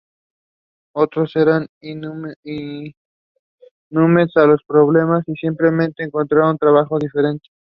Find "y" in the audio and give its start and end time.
5.27-5.35